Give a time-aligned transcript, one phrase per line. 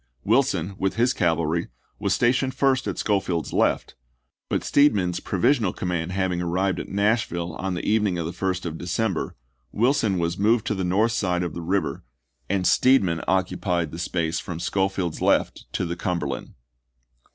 [0.23, 1.67] Wilson, with his cavalry,
[1.99, 3.93] was stationed first at Schofield's left,
[4.49, 6.95] but Steed man's provisional command having arrived at 1864.
[6.95, 9.35] Nashville on the evening of the 1st of December
[9.71, 12.03] Wilson was moved to the north side of the river
[12.49, 16.55] and Steedman occupied the space from Schofield's left to the Cumberland.